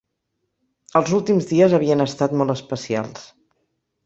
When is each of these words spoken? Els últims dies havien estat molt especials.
Els 0.99 1.11
últims 1.17 1.49
dies 1.51 1.75
havien 1.79 2.01
estat 2.07 2.35
molt 2.41 2.55
especials. 2.57 3.29